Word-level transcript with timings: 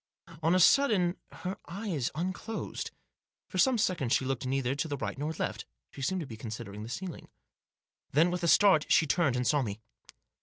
On 0.41 0.55
a 0.55 0.59
sudden 0.59 1.15
her 1.31 1.57
eyes 1.67 2.09
unclosed. 2.15 2.89
For 3.49 3.59
some 3.59 3.77
seconds 3.77 4.13
she 4.13 4.25
looked 4.25 4.47
neither 4.47 4.73
to 4.73 4.87
the 4.87 4.97
right 4.97 5.15
nor 5.15 5.31
left. 5.37 5.65
She 5.91 6.01
seemed 6.01 6.21
to 6.21 6.25
be 6.25 6.37
considering 6.37 6.81
the 6.81 6.89
ceiling. 6.89 7.27
Then, 8.09 8.31
with 8.31 8.41
a 8.41 8.47
start, 8.47 8.91
she 8.91 9.05
turned 9.05 9.35
and 9.35 9.45
saw 9.45 9.61
me. 9.61 9.79